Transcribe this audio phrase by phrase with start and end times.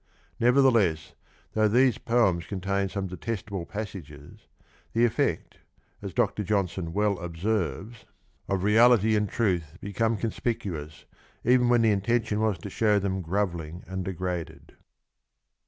[0.39, 1.13] Nevertheless,
[1.53, 4.47] though these Poems contain some detestable passages,
[4.93, 5.59] the effect,
[6.01, 6.43] as Dr.
[6.43, 8.05] Johnson well observes,"
[8.49, 11.05] of reality and truth become conspicuous,
[11.45, 14.75] even when the intention was to show them grovelling and degraded."